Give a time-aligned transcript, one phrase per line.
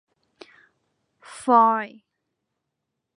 [1.37, 1.99] ฟลอยด์